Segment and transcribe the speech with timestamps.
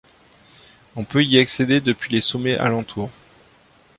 [0.95, 3.11] On peut y accéder depuis les sommets alentour.